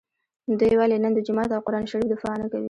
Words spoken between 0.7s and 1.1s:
ولي